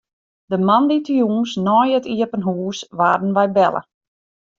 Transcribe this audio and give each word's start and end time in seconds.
De 0.51 0.57
moandeitejûns 0.67 1.51
nei 1.65 1.89
it 1.97 2.05
iepen 2.15 2.45
hûs 2.49 2.79
waarden 2.97 3.35
wy 3.37 3.45
belle. 3.55 3.81